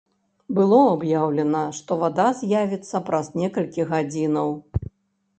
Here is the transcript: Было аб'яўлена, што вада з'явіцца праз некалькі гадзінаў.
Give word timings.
Было 0.59 0.77
аб'яўлена, 0.93 1.59
што 1.79 1.97
вада 2.03 2.25
з'явіцца 2.39 3.01
праз 3.09 3.27
некалькі 3.41 3.85
гадзінаў. 3.93 4.49